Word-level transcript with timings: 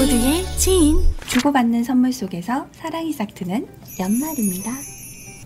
모두의 0.00 0.46
지인 0.56 1.02
주고받는 1.28 1.84
선물 1.84 2.14
속에서 2.14 2.66
사랑이 2.72 3.12
싹트는 3.12 3.66
연말입니다. 3.98 4.70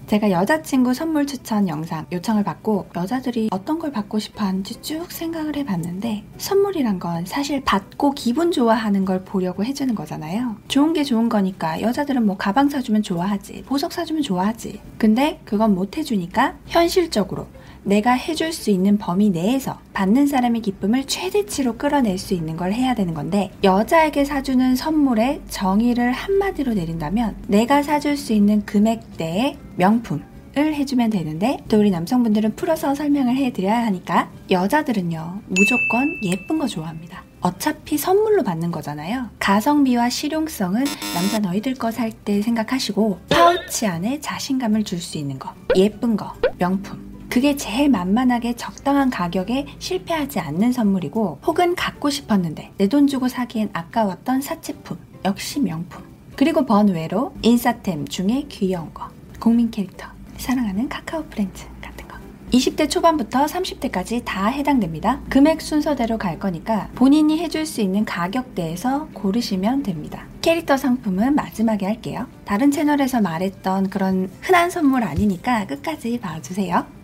제가 0.06 0.30
여자친구 0.30 0.94
선물 0.94 1.26
추천 1.26 1.66
영상 1.66 2.06
요청을 2.12 2.44
받고 2.44 2.86
여자들이 2.94 3.48
어떤 3.50 3.80
걸 3.80 3.90
받고 3.90 4.20
싶어 4.20 4.44
하는지 4.44 4.80
쭉 4.80 5.10
생각을 5.10 5.56
해봤는데 5.56 6.22
선물이란 6.38 7.00
건 7.00 7.26
사실 7.26 7.64
받고 7.64 8.12
기분 8.12 8.52
좋아하는 8.52 9.04
걸 9.04 9.24
보려고 9.24 9.64
해주는 9.64 9.92
거잖아요. 9.92 10.54
좋은 10.68 10.92
게 10.92 11.02
좋은 11.02 11.28
거니까 11.28 11.80
여자들은 11.80 12.24
뭐 12.24 12.36
가방 12.36 12.68
사주면 12.68 13.02
좋아하지, 13.02 13.64
보석 13.66 13.92
사주면 13.92 14.22
좋아하지. 14.22 14.80
근데 14.98 15.40
그건 15.44 15.74
못 15.74 15.96
해주니까 15.96 16.58
현실적으로 16.66 17.48
내가 17.84 18.12
해줄 18.12 18.52
수 18.52 18.70
있는 18.70 18.98
범위 18.98 19.30
내에서 19.30 19.78
받는 19.92 20.26
사람의 20.26 20.62
기쁨을 20.62 21.04
최대치로 21.04 21.76
끌어낼 21.76 22.18
수 22.18 22.34
있는 22.34 22.56
걸 22.56 22.72
해야 22.72 22.94
되는 22.94 23.14
건데 23.14 23.50
여자에게 23.62 24.24
사주는 24.24 24.74
선물의 24.76 25.42
정의를 25.48 26.12
한마디로 26.12 26.74
내린다면 26.74 27.36
내가 27.48 27.82
사줄 27.82 28.16
수 28.16 28.32
있는 28.32 28.64
금액대의 28.64 29.56
명품 29.76 30.22
을 30.56 30.72
해주면 30.72 31.10
되는데 31.10 31.56
또 31.68 31.80
우리 31.80 31.90
남성분들은 31.90 32.54
풀어서 32.54 32.94
설명을 32.94 33.34
해드려야 33.36 33.86
하니까 33.86 34.30
여자들은요 34.52 35.40
무조건 35.48 36.16
예쁜 36.22 36.60
거 36.60 36.68
좋아합니다. 36.68 37.24
어차피 37.40 37.98
선물로 37.98 38.44
받는 38.44 38.70
거잖아요. 38.70 39.30
가성비와 39.40 40.10
실용성은 40.10 40.84
남자 41.12 41.40
너희들 41.40 41.74
거 41.74 41.90
살 41.90 42.12
때 42.12 42.40
생각하시고 42.40 43.18
파우치 43.30 43.88
안에 43.88 44.20
자신감을 44.20 44.84
줄 44.84 45.00
수 45.00 45.18
있는 45.18 45.40
거, 45.40 45.52
예쁜 45.74 46.16
거, 46.16 46.32
명품. 46.56 47.13
그게 47.34 47.56
제일 47.56 47.88
만만하게 47.88 48.54
적당한 48.54 49.10
가격에 49.10 49.66
실패하지 49.80 50.38
않는 50.38 50.70
선물이고 50.70 51.40
혹은 51.44 51.74
갖고 51.74 52.08
싶었는데 52.08 52.70
내 52.78 52.86
돈 52.86 53.08
주고 53.08 53.26
사기엔 53.26 53.70
아까웠던 53.72 54.40
사치품 54.40 54.98
역시 55.24 55.58
명품. 55.58 56.04
그리고 56.36 56.64
번외로 56.64 57.34
인싸템 57.42 58.06
중에 58.06 58.44
귀여운 58.48 58.94
거. 58.94 59.08
국민 59.40 59.68
캐릭터 59.72 60.06
사랑하는 60.36 60.88
카카오 60.88 61.24
프렌즈 61.24 61.64
같은 61.82 62.06
거. 62.06 62.16
20대 62.52 62.88
초반부터 62.88 63.46
30대까지 63.46 64.22
다 64.24 64.46
해당됩니다. 64.46 65.20
금액 65.28 65.60
순서대로 65.60 66.18
갈 66.18 66.38
거니까 66.38 66.88
본인이 66.94 67.40
해줄 67.40 67.66
수 67.66 67.80
있는 67.80 68.04
가격대에서 68.04 69.08
고르시면 69.12 69.82
됩니다. 69.82 70.24
캐릭터 70.40 70.76
상품은 70.76 71.34
마지막에 71.34 71.84
할게요. 71.84 72.28
다른 72.44 72.70
채널에서 72.70 73.20
말했던 73.20 73.90
그런 73.90 74.30
흔한 74.40 74.70
선물 74.70 75.02
아니니까 75.02 75.66
끝까지 75.66 76.20
봐주세요 76.20 77.03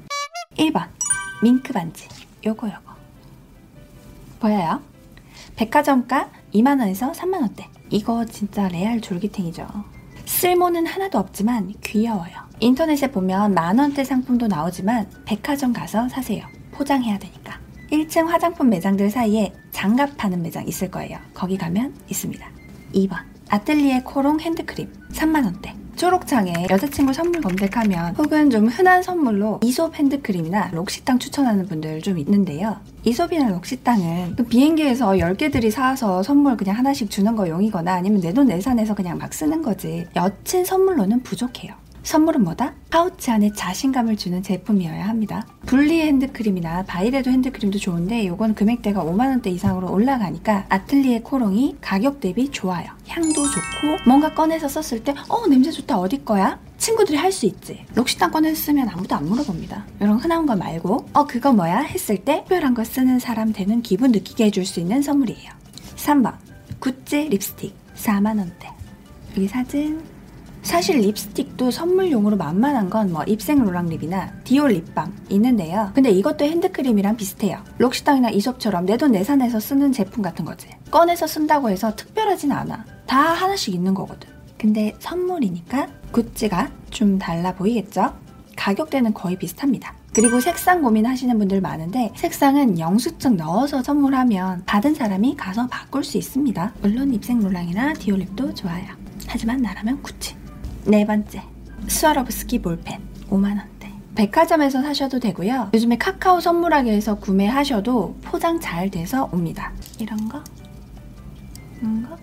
1번 0.56 0.88
밍크 1.42 1.72
반지. 1.72 2.08
요거 2.44 2.66
요거. 2.66 2.94
보여요? 4.40 4.80
백화점가 5.56 6.28
2만원에서 6.54 7.14
3만원대. 7.14 7.64
이거 7.90 8.24
진짜 8.24 8.68
레알 8.68 9.00
졸기탱이죠. 9.00 9.66
쓸모는 10.26 10.86
하나도 10.86 11.18
없지만 11.18 11.72
귀여워요. 11.82 12.32
인터넷에 12.60 13.10
보면 13.10 13.54
만원대 13.54 14.04
상품도 14.04 14.48
나오지만 14.48 15.08
백화점 15.24 15.72
가서 15.72 16.08
사세요. 16.08 16.44
포장해야 16.72 17.18
되니까. 17.18 17.58
1층 17.90 18.26
화장품 18.26 18.68
매장들 18.70 19.10
사이에 19.10 19.52
장갑 19.72 20.16
파는 20.16 20.42
매장 20.42 20.66
있을 20.66 20.90
거예요. 20.90 21.18
거기 21.34 21.56
가면 21.56 21.94
있습니다. 22.08 22.46
2번 22.94 23.16
아틀리에 23.48 24.02
코롱 24.02 24.40
핸드크림. 24.40 24.92
3만원대 25.12 25.79
초록창에 26.00 26.68
여자친구 26.70 27.12
선물 27.12 27.42
검색하면 27.42 28.14
혹은 28.16 28.48
좀 28.48 28.68
흔한 28.68 29.02
선물로 29.02 29.60
이솝 29.62 29.94
핸드크림이나 29.94 30.70
록시땅 30.72 31.18
추천하는 31.18 31.66
분들 31.66 32.00
좀 32.00 32.16
있는데요. 32.16 32.78
이솝이나 33.04 33.50
록시땅은 33.50 34.36
그 34.36 34.44
비행기에서 34.44 35.10
10개들이 35.10 35.70
사와서 35.70 36.22
선물 36.22 36.56
그냥 36.56 36.78
하나씩 36.78 37.10
주는 37.10 37.36
거 37.36 37.46
용이거나 37.46 37.92
아니면 37.92 38.22
내 38.22 38.32
돈 38.32 38.46
내산해서 38.46 38.94
그냥 38.94 39.18
막 39.18 39.34
쓰는 39.34 39.60
거지. 39.60 40.06
여친 40.16 40.64
선물로는 40.64 41.22
부족해요. 41.22 41.74
선물은 42.02 42.42
뭐다? 42.44 42.74
파우치 42.90 43.30
안에 43.30 43.52
자신감을 43.52 44.16
주는 44.16 44.42
제품이어야 44.42 45.06
합니다. 45.06 45.46
분리 45.66 46.00
핸드크림이나 46.00 46.82
바이레도 46.84 47.30
핸드크림도 47.30 47.78
좋은데 47.78 48.22
이건 48.22 48.54
금액대가 48.54 49.04
5만원대 49.04 49.48
이상으로 49.48 49.92
올라가니까 49.92 50.66
아틀리에 50.70 51.20
코롱이 51.20 51.76
가격 51.80 52.20
대비 52.20 52.50
좋아요. 52.50 52.86
향도 53.06 53.44
좋고 53.44 53.98
뭔가 54.06 54.32
꺼내서 54.34 54.68
썼을 54.68 55.04
때 55.04 55.14
어 55.28 55.46
냄새 55.46 55.70
좋다 55.70 55.98
어디 55.98 56.24
거야? 56.24 56.58
친구들이 56.78 57.16
할 57.18 57.30
수 57.30 57.46
있지. 57.46 57.84
록시땅 57.94 58.30
꺼내서 58.32 58.56
쓰면 58.60 58.88
아무도 58.88 59.14
안 59.14 59.26
물어봅니다. 59.26 59.84
이런 60.00 60.16
흔한 60.18 60.46
거 60.46 60.56
말고 60.56 61.06
어 61.12 61.26
그거 61.26 61.52
뭐야? 61.52 61.80
했을 61.80 62.16
때 62.24 62.40
특별한 62.48 62.74
거 62.74 62.82
쓰는 62.82 63.18
사람 63.18 63.52
되는 63.52 63.82
기분 63.82 64.10
느끼게 64.10 64.46
해줄 64.46 64.64
수 64.64 64.80
있는 64.80 65.02
선물이에요. 65.02 65.50
3번 65.96 66.34
구찌 66.80 67.28
립스틱 67.28 67.74
4만원대 67.94 68.72
여기 69.36 69.46
사진 69.46 70.00
사실 70.62 70.98
립스틱도 70.98 71.70
선물용으로 71.70 72.36
만만한 72.36 72.90
건 72.90 73.10
뭐 73.10 73.24
입생 73.24 73.64
롤랑립이나 73.64 74.30
디올 74.44 74.70
립밤 74.72 75.12
있는데요. 75.30 75.90
근데 75.94 76.10
이것도 76.10 76.44
핸드크림이랑 76.44 77.16
비슷해요. 77.16 77.58
록시땅이나 77.78 78.30
이솝처럼 78.30 78.86
내 78.86 78.96
돈 78.96 79.12
내산해서 79.12 79.58
쓰는 79.58 79.92
제품 79.92 80.22
같은 80.22 80.44
거지. 80.44 80.68
꺼내서 80.90 81.26
쓴다고 81.26 81.70
해서 81.70 81.94
특별하진 81.96 82.52
않아. 82.52 82.84
다 83.06 83.18
하나씩 83.32 83.74
있는 83.74 83.94
거거든. 83.94 84.28
근데 84.58 84.94
선물이니까 85.00 85.88
구찌가 86.12 86.70
좀 86.90 87.18
달라 87.18 87.54
보이겠죠? 87.54 88.12
가격대는 88.56 89.14
거의 89.14 89.36
비슷합니다. 89.36 89.94
그리고 90.12 90.38
색상 90.40 90.82
고민하시는 90.82 91.38
분들 91.38 91.60
많은데 91.62 92.12
색상은 92.16 92.78
영수증 92.78 93.36
넣어서 93.38 93.82
선물하면 93.82 94.64
받은 94.66 94.94
사람이 94.94 95.36
가서 95.36 95.66
바꿀 95.68 96.04
수 96.04 96.18
있습니다. 96.18 96.74
물론 96.82 97.14
입생 97.14 97.40
롤랑이나 97.40 97.94
디올립도 97.94 98.54
좋아요. 98.54 98.84
하지만 99.26 99.62
나라면 99.62 100.02
구찌. 100.02 100.34
네 100.86 101.04
번째, 101.06 101.42
스와로브스키 101.88 102.60
볼펜 102.62 103.00
5만원대. 103.28 103.90
백화점에서 104.14 104.82
사셔도 104.82 105.18
되고요. 105.20 105.70
요즘에 105.72 105.96
카카오 105.96 106.40
선물하기에서 106.40 107.16
구매하셔도 107.16 108.16
포장 108.22 108.60
잘 108.60 108.90
돼서 108.90 109.28
옵니다. 109.32 109.72
이런 109.98 110.28
거, 110.28 110.42
이런 111.80 112.02
거. 112.08 112.16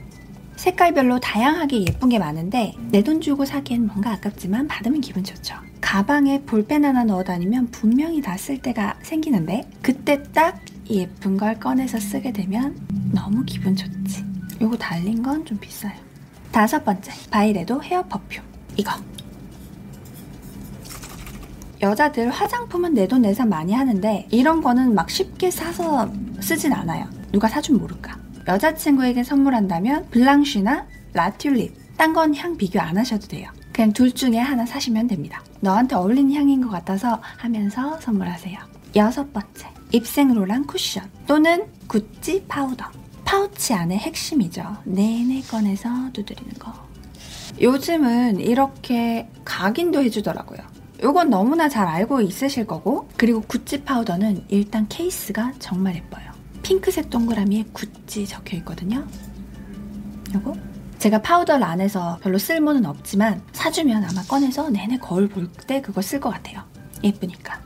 색깔별로 0.57 1.19
다양하게 1.19 1.81
예쁜 1.87 2.09
게 2.09 2.17
많은데 2.19 2.73
내 2.91 3.03
돈 3.03 3.21
주고 3.21 3.45
사기엔 3.45 3.85
뭔가 3.87 4.11
아깝지만 4.13 4.67
받으면 4.67 5.01
기분 5.01 5.23
좋죠. 5.23 5.55
가방에 5.81 6.41
볼펜 6.41 6.83
하나 6.83 7.03
넣어 7.03 7.23
다니면 7.23 7.67
분명히 7.71 8.21
다 8.21 8.35
쓸 8.37 8.57
때가 8.61 8.95
생기는데 9.03 9.69
그때 9.81 10.21
딱 10.33 10.59
예쁜 10.89 11.37
걸 11.37 11.59
꺼내서 11.59 11.99
쓰게 11.99 12.33
되면 12.33 12.75
너무 13.13 13.43
기분 13.45 13.75
좋지. 13.75 14.25
요거 14.59 14.77
달린 14.77 15.21
건 15.21 15.45
좀 15.45 15.57
비싸요. 15.59 15.93
다섯 16.51 16.83
번째, 16.83 17.11
바이레도 17.29 17.83
헤어 17.83 18.03
퍼퓸. 18.03 18.41
이거. 18.77 18.91
여자들 21.81 22.31
화장품은 22.31 22.93
내돈 22.95 23.21
내산 23.21 23.49
많이 23.49 23.73
하는데 23.73 24.27
이런 24.31 24.61
거는 24.61 24.95
막 24.95 25.09
쉽게 25.09 25.51
사서 25.51 26.11
쓰진 26.39 26.73
않아요. 26.73 27.05
누가 27.31 27.47
사주면 27.47 27.81
모를까. 27.81 28.17
여자친구에게 28.47 29.23
선물한다면 29.23 30.07
블랑쉬나 30.09 30.87
라튤립 31.13 31.75
딴 31.97 32.13
건 32.13 32.33
향 32.35 32.57
비교 32.57 32.79
안 32.79 32.97
하셔도 32.97 33.27
돼요. 33.27 33.49
그냥 33.73 33.91
둘 33.93 34.11
중에 34.11 34.37
하나 34.37 34.65
사시면 34.65 35.07
됩니다. 35.07 35.43
너한테 35.59 35.95
어울리는 35.95 36.33
향인 36.33 36.61
것 36.61 36.69
같아서 36.69 37.21
하면서 37.37 37.99
선물하세요. 37.99 38.57
여섯 38.95 39.31
번째, 39.33 39.67
입생 39.91 40.33
롤랑 40.33 40.65
쿠션 40.65 41.03
또는 41.27 41.65
구찌 41.87 42.43
파우더. 42.47 42.85
파우치 43.27 43.73
안에 43.73 43.97
핵심이죠. 43.97 44.77
내내 44.85 45.41
꺼내서 45.41 45.89
두드리는 46.13 46.53
거. 46.53 46.73
요즘은 47.59 48.39
이렇게 48.39 49.27
각인도 49.43 50.01
해주더라고요. 50.01 50.59
이건 51.03 51.29
너무나 51.29 51.67
잘 51.67 51.87
알고 51.87 52.21
있으실 52.21 52.65
거고 52.65 53.09
그리고 53.17 53.41
구찌 53.41 53.83
파우더는 53.83 54.45
일단 54.47 54.87
케이스가 54.87 55.51
정말 55.59 55.95
예뻐요. 55.95 56.31
핑크색 56.63 57.09
동그라미에 57.09 57.65
구찌 57.73 58.25
적혀 58.25 58.55
있거든요. 58.57 59.05
요거 60.33 60.55
제가 60.97 61.21
파우더를 61.21 61.63
안 61.63 61.81
해서 61.81 62.17
별로 62.23 62.37
쓸모는 62.37 62.85
없지만 62.85 63.41
사주면 63.51 64.05
아마 64.05 64.23
꺼내서 64.23 64.69
내내 64.69 64.97
거울 64.99 65.27
볼 65.27 65.49
때 65.67 65.81
그거 65.81 66.01
쓸것 66.01 66.31
같아요. 66.33 66.63
예쁘니까. 67.03 67.59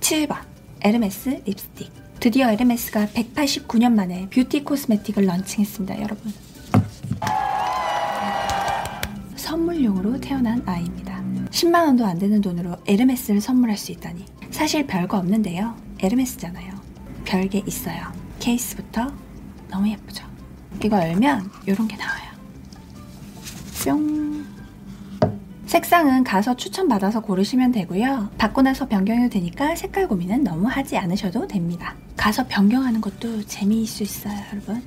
7번 0.00 0.36
에르메스 0.82 1.42
립스틱 1.46 1.90
드디어 2.20 2.50
에르메스가 2.50 3.06
189년 3.06 3.92
만에 3.92 4.28
뷰티 4.30 4.64
코스메틱을 4.64 5.24
런칭했습니다, 5.24 6.02
여러분. 6.02 6.32
선물용으로 9.36 10.20
태어난 10.20 10.62
아이입니다. 10.66 11.22
10만원도 11.50 12.02
안 12.02 12.18
되는 12.18 12.40
돈으로 12.40 12.76
에르메스를 12.86 13.40
선물할 13.40 13.76
수 13.76 13.92
있다니. 13.92 14.24
사실 14.50 14.86
별거 14.86 15.16
없는데요. 15.18 15.76
에르메스잖아요. 16.00 16.74
별게 17.24 17.62
있어요. 17.66 18.12
케이스부터 18.40 19.12
너무 19.70 19.88
예쁘죠? 19.88 20.24
이거 20.84 20.98
열면 20.98 21.50
이런 21.66 21.86
게 21.86 21.96
나와요. 21.96 22.28
뿅. 23.84 24.17
색상은 25.68 26.24
가서 26.24 26.56
추천받아서 26.56 27.20
고르시면 27.20 27.72
되고요. 27.72 28.30
받고 28.38 28.62
나서 28.62 28.88
변경해도 28.88 29.28
되니까 29.28 29.76
색깔 29.76 30.08
고민은 30.08 30.42
너무 30.42 30.66
하지 30.66 30.96
않으셔도 30.96 31.46
됩니다. 31.46 31.94
가서 32.16 32.46
변경하는 32.48 33.02
것도 33.02 33.44
재미있을 33.44 33.86
수 33.86 34.02
있어요, 34.02 34.38
여러분. 34.50 34.82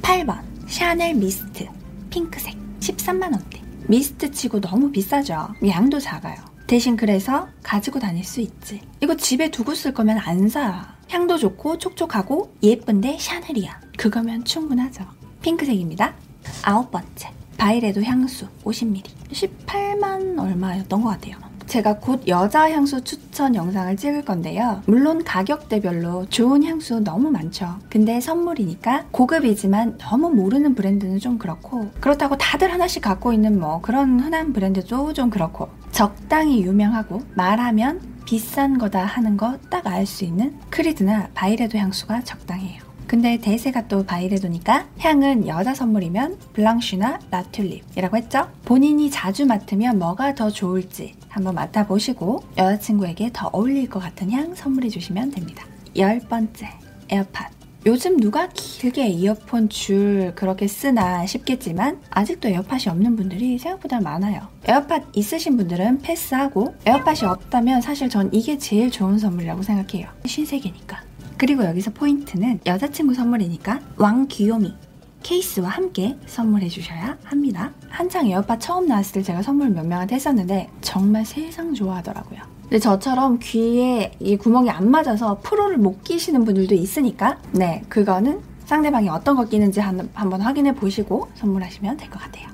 8번. 0.00 0.56
샤넬 0.66 1.14
미스트 1.14 1.66
핑크색 2.10 2.56
13만원대 2.80 3.60
미스트 3.88 4.30
치고 4.32 4.60
너무 4.60 4.90
비싸죠 4.90 5.48
양도 5.68 6.00
작아요 6.00 6.36
대신 6.66 6.96
그래서 6.96 7.48
가지고 7.62 8.00
다닐 8.00 8.24
수 8.24 8.40
있지 8.40 8.80
이거 9.00 9.16
집에 9.16 9.50
두고 9.50 9.74
쓸 9.74 9.94
거면 9.94 10.18
안 10.18 10.48
사. 10.48 10.96
향도 11.08 11.38
좋고 11.38 11.78
촉촉하고 11.78 12.52
예쁜데 12.62 13.18
샤넬이야 13.20 13.80
그거면 13.96 14.44
충분하죠 14.44 15.04
핑크색입니다 15.42 16.14
아홉 16.62 16.90
번째 16.90 17.30
바이레도 17.58 18.02
향수 18.02 18.46
50ml 18.64 19.04
18만 19.32 20.38
얼마였던 20.38 21.02
것 21.02 21.08
같아요 21.10 21.36
제가 21.66 21.98
곧 21.98 22.22
여자 22.28 22.70
향수 22.70 23.02
추천 23.02 23.56
영상을 23.56 23.96
찍을 23.96 24.24
건데요. 24.24 24.82
물론 24.86 25.24
가격대별로 25.24 26.26
좋은 26.26 26.62
향수 26.62 27.00
너무 27.00 27.28
많죠. 27.32 27.80
근데 27.90 28.20
선물이니까 28.20 29.06
고급이지만 29.10 29.98
너무 29.98 30.30
모르는 30.30 30.76
브랜드는 30.76 31.18
좀 31.18 31.38
그렇고 31.38 31.90
그렇다고 32.00 32.38
다들 32.38 32.72
하나씩 32.72 33.02
갖고 33.02 33.32
있는 33.32 33.58
뭐 33.58 33.80
그런 33.80 34.20
흔한 34.20 34.52
브랜드도 34.52 35.12
좀 35.12 35.28
그렇고 35.28 35.68
적당히 35.90 36.62
유명하고 36.62 37.22
말하면 37.34 38.00
비싼 38.24 38.78
거다 38.78 39.04
하는 39.04 39.36
거 39.36 39.58
딱 39.68 39.88
알 39.88 40.06
수 40.06 40.24
있는 40.24 40.56
크리드나 40.70 41.30
바이레도 41.34 41.78
향수가 41.78 42.22
적당해요. 42.22 42.85
근데 43.06 43.38
대세가 43.38 43.86
또 43.88 44.04
바이레도니까 44.04 44.86
향은 44.98 45.46
여자 45.46 45.74
선물이면 45.74 46.38
블랑쉬나 46.52 47.20
라튤립이라고 47.30 48.16
했죠? 48.16 48.48
본인이 48.64 49.10
자주 49.10 49.46
맡으면 49.46 49.98
뭐가 49.98 50.34
더 50.34 50.50
좋을지 50.50 51.14
한번 51.28 51.54
맡아보시고 51.54 52.42
여자친구에게 52.58 53.30
더 53.32 53.48
어울릴 53.52 53.88
것 53.88 54.00
같은 54.00 54.30
향 54.32 54.54
선물해 54.54 54.88
주시면 54.88 55.30
됩니다. 55.30 55.64
열 55.96 56.18
번째, 56.20 56.68
에어팟. 57.08 57.50
요즘 57.86 58.16
누가 58.16 58.48
길게 58.48 59.06
이어폰 59.06 59.68
줄 59.68 60.32
그렇게 60.34 60.66
쓰나 60.66 61.24
싶겠지만 61.24 62.00
아직도 62.10 62.48
에어팟이 62.48 62.88
없는 62.88 63.14
분들이 63.14 63.56
생각보다 63.58 64.00
많아요. 64.00 64.48
에어팟 64.66 65.02
있으신 65.14 65.56
분들은 65.56 65.98
패스하고 65.98 66.74
에어팟이 66.84 67.20
없다면 67.22 67.82
사실 67.82 68.08
전 68.08 68.28
이게 68.32 68.58
제일 68.58 68.90
좋은 68.90 69.18
선물이라고 69.18 69.62
생각해요. 69.62 70.08
신세계니까. 70.24 71.05
그리고 71.38 71.64
여기서 71.64 71.92
포인트는 71.92 72.60
여자친구 72.66 73.14
선물이니까 73.14 73.80
왕귀요미 73.96 74.74
케이스와 75.22 75.68
함께 75.70 76.16
선물해 76.26 76.68
주셔야 76.68 77.18
합니다. 77.24 77.72
한창 77.88 78.26
에어팟 78.28 78.58
처음 78.58 78.86
나왔을 78.86 79.14
때 79.14 79.22
제가 79.22 79.42
선물 79.42 79.70
몇 79.70 79.84
명한테 79.86 80.14
했었는데 80.14 80.68
정말 80.80 81.24
세상 81.24 81.74
좋아하더라고요. 81.74 82.40
근데 82.62 82.78
저처럼 82.78 83.38
귀에 83.40 84.12
이 84.20 84.36
구멍이 84.36 84.70
안 84.70 84.90
맞아서 84.90 85.38
프로를 85.42 85.78
못 85.78 86.02
끼시는 86.04 86.44
분들도 86.44 86.74
있으니까 86.74 87.38
네 87.52 87.82
그거는 87.88 88.40
상대방이 88.66 89.08
어떤 89.08 89.36
거 89.36 89.44
끼는지 89.44 89.80
한, 89.80 90.08
한번 90.14 90.40
확인해 90.40 90.74
보시고 90.74 91.28
선물하시면 91.34 91.96
될 91.96 92.10
것 92.10 92.20
같아요. 92.20 92.46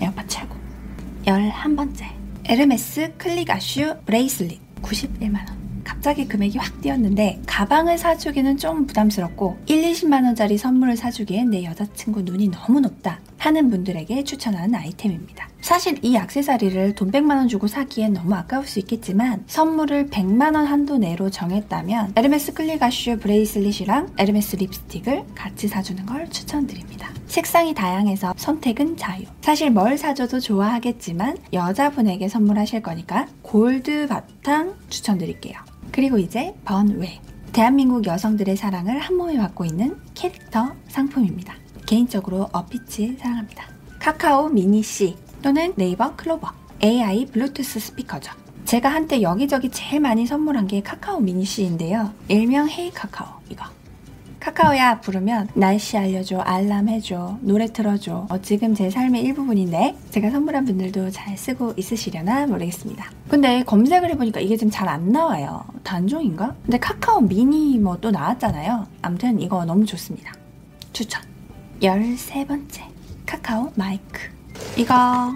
에어팟 0.00 0.26
최고. 0.26 0.54
11번째 1.26 2.04
에르메스 2.44 3.14
클릭 3.18 3.50
아슈 3.50 3.94
브레이슬릿 4.06 4.60
91만원 4.82 5.67
갑자기 5.88 6.28
금액이 6.28 6.58
확 6.58 6.82
뛰었는데 6.82 7.40
가방을 7.46 7.96
사주기는 7.96 8.58
좀 8.58 8.86
부담스럽고 8.86 9.56
1, 9.66 9.82
20만 9.90 10.24
원짜리 10.24 10.58
선물을 10.58 10.98
사주기엔 10.98 11.50
내 11.50 11.64
여자친구 11.64 12.22
눈이 12.22 12.50
너무 12.50 12.80
높다 12.80 13.20
하는 13.38 13.70
분들에게 13.70 14.22
추천하는 14.24 14.74
아이템입니다. 14.74 15.48
사실 15.62 15.98
이 16.02 16.14
액세서리를 16.14 16.94
돈 16.94 17.10
100만 17.10 17.36
원 17.36 17.48
주고 17.48 17.66
사기엔 17.66 18.12
너무 18.12 18.34
아까울 18.34 18.66
수 18.66 18.78
있겠지만 18.80 19.44
선물을 19.46 20.08
100만 20.08 20.54
원 20.54 20.66
한도 20.66 20.98
내로 20.98 21.30
정했다면 21.30 22.12
에르메스 22.16 22.52
클릭 22.52 22.94
아슈 22.94 23.18
브레이슬릿이랑 23.18 24.14
에르메스 24.18 24.56
립스틱을 24.56 25.24
같이 25.34 25.68
사주는 25.68 26.04
걸 26.04 26.28
추천드립니다. 26.28 27.10
색상이 27.26 27.74
다양해서 27.74 28.34
선택은 28.36 28.96
자유. 28.96 29.24
사실 29.40 29.70
뭘 29.70 29.96
사줘도 29.96 30.38
좋아하겠지만 30.38 31.38
여자분에게 31.52 32.28
선물하실 32.28 32.82
거니까 32.82 33.26
골드 33.42 34.06
바탕 34.08 34.74
추천드릴게요. 34.90 35.67
그리고 35.98 36.16
이제 36.16 36.54
번웨. 36.64 37.20
대한민국 37.52 38.06
여성들의 38.06 38.56
사랑을 38.56 39.00
한 39.00 39.16
몸에 39.16 39.36
받고 39.36 39.64
있는 39.64 39.96
캐릭터 40.14 40.72
상품입니다. 40.86 41.56
개인적으로 41.86 42.48
어피치 42.52 43.16
사랑합니다. 43.18 43.64
카카오 43.98 44.48
미니 44.48 44.80
C 44.80 45.16
또는 45.42 45.72
네이버 45.74 46.14
클로버 46.14 46.52
AI 46.84 47.26
블루투스 47.26 47.80
스피커죠. 47.80 48.32
제가 48.64 48.90
한때 48.90 49.20
여기저기 49.22 49.70
제일 49.72 49.98
많이 49.98 50.24
선물한 50.24 50.68
게 50.68 50.82
카카오 50.82 51.18
미니 51.18 51.44
C인데요. 51.44 52.12
일명 52.28 52.68
hey 52.68 52.92
카카오 52.92 53.40
이거. 53.50 53.64
카카오야 54.52 55.00
부르면 55.00 55.48
날씨 55.52 55.98
알려줘, 55.98 56.38
알람 56.38 56.88
해줘, 56.88 57.36
노래 57.42 57.66
틀어줘. 57.66 58.28
어, 58.30 58.40
지금 58.40 58.74
제 58.74 58.88
삶의 58.88 59.22
일부분인데 59.22 59.94
제가 60.10 60.30
선물한 60.30 60.64
분들도 60.64 61.10
잘 61.10 61.36
쓰고 61.36 61.74
있으시려나 61.76 62.46
모르겠습니다. 62.46 63.10
근데 63.28 63.62
검색을 63.64 64.08
해보니까 64.10 64.40
이게 64.40 64.56
좀잘안 64.56 65.12
나와요. 65.12 65.64
단종인가? 65.84 66.54
근데 66.62 66.78
카카오 66.78 67.20
미니 67.20 67.76
뭐 67.78 67.98
또 68.00 68.10
나왔잖아요. 68.10 68.86
암튼 69.02 69.38
이거 69.40 69.64
너무 69.66 69.84
좋습니다. 69.84 70.32
추천. 70.94 71.20
13번째. 71.82 72.82
카카오 73.26 73.70
마이크. 73.74 74.30
이거 74.78 75.34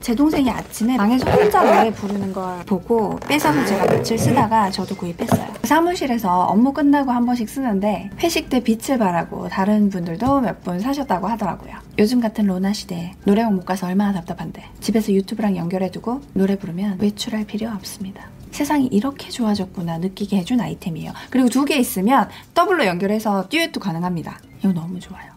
제 0.00 0.14
동생이 0.14 0.48
아침에 0.50 0.96
방에서 0.96 1.30
혼자 1.30 1.62
노래 1.62 1.92
부르는 1.92 2.32
걸 2.32 2.64
보고 2.64 3.16
뺏어서 3.28 3.64
제가 3.66 3.84
며칠 3.86 4.18
쓰다가 4.18 4.70
저도 4.70 4.96
구입했어요. 4.96 5.46
사무실에서 5.64 6.44
업무 6.44 6.72
끝나고 6.72 7.10
한 7.10 7.26
번씩 7.26 7.48
쓰는데 7.50 8.08
회식 8.22 8.48
때 8.48 8.60
빛을 8.60 8.98
발하고 8.98 9.48
다른 9.48 9.90
분들도 9.90 10.40
몇 10.40 10.60
분 10.62 10.78
사셨다고 10.80 11.26
하더라고요. 11.26 11.74
요즘 11.98 12.20
같은 12.20 12.46
로나 12.46 12.72
시대에 12.72 13.12
노래방 13.24 13.54
못 13.54 13.64
가서 13.64 13.86
얼마나 13.86 14.12
답답한데 14.12 14.62
집에서 14.80 15.12
유튜브랑 15.12 15.56
연결해두고 15.56 16.20
노래 16.34 16.56
부르면 16.56 16.98
외출할 17.00 17.44
필요 17.44 17.70
없습니다. 17.70 18.24
세상이 18.52 18.86
이렇게 18.86 19.28
좋아졌구나 19.30 19.98
느끼게 19.98 20.36
해준 20.38 20.60
아이템이에요. 20.60 21.12
그리고 21.30 21.48
두 21.48 21.64
개 21.66 21.76
있으면 21.76 22.28
더블로 22.54 22.84
연결해서 22.86 23.48
듀엣도 23.48 23.80
가능합니다. 23.80 24.38
이거 24.60 24.72
너무 24.72 24.98
좋아요. 24.98 25.30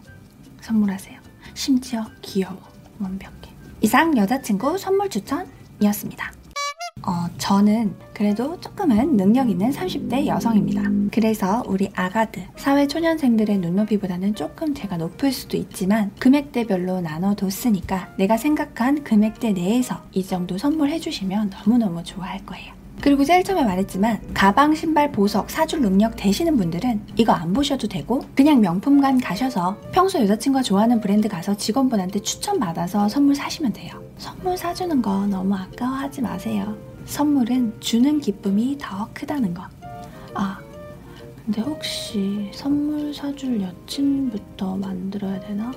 선물하세요. 0.61 1.19
심지어 1.53 2.05
귀여워. 2.21 2.57
완벽해. 2.99 3.52
이상 3.83 4.17
여자친구 4.17 4.77
선물 4.77 5.09
추천이었습니다. 5.09 6.31
어, 7.05 7.27
저는 7.37 7.93
그래도 8.13 8.57
조금은 8.61 9.17
능력 9.17 9.49
있는 9.49 9.71
30대 9.71 10.25
여성입니다. 10.25 10.83
그래서 11.11 11.61
우리 11.67 11.89
아가들, 11.93 12.39
사회 12.55 12.87
초년생들의 12.87 13.57
눈높이보다는 13.57 14.35
조금 14.35 14.73
제가 14.73 14.95
높을 14.95 15.33
수도 15.33 15.57
있지만 15.57 16.11
금액대별로 16.19 17.01
나눠뒀으니까 17.01 18.15
내가 18.17 18.37
생각한 18.37 19.03
금액대 19.03 19.51
내에서 19.51 20.01
이 20.13 20.23
정도 20.23 20.57
선물해주시면 20.57 21.49
너무너무 21.49 22.05
좋아할 22.05 22.45
거예요. 22.45 22.82
그리고 23.03 23.25
제일 23.25 23.43
처음에 23.43 23.65
말했지만 23.65 24.21
가방, 24.33 24.73
신발, 24.73 25.11
보석 25.11 25.49
사줄 25.49 25.81
능력 25.81 26.15
되시는 26.15 26.55
분들은 26.55 27.01
이거 27.17 27.33
안 27.33 27.51
보셔도 27.51 27.85
되고 27.85 28.21
그냥 28.33 28.61
명품관 28.61 29.19
가셔서 29.19 29.75
평소 29.91 30.21
여자친구가 30.21 30.63
좋아하는 30.63 31.01
브랜드 31.01 31.27
가서 31.27 31.53
직원분한테 31.53 32.21
추천받아서 32.21 33.09
선물 33.09 33.35
사시면 33.35 33.73
돼요. 33.73 34.01
선물 34.17 34.55
사주는 34.55 35.01
거 35.01 35.27
너무 35.27 35.53
아까워하지 35.53 36.21
마세요. 36.21 36.77
선물은 37.03 37.81
주는 37.81 38.21
기쁨이 38.21 38.77
더 38.79 39.09
크다는 39.13 39.53
거. 39.53 39.63
아, 40.33 40.59
근데 41.43 41.59
혹시 41.59 42.49
선물 42.53 43.13
사줄 43.13 43.61
여친부터 43.61 44.77
만들어야 44.77 45.41
되나? 45.41 45.73